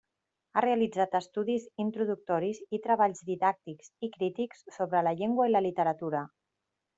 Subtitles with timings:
[0.53, 6.25] Ha realitzat estudis introductoris i treballs didàctics i crítics sobre la llengua i la literatura.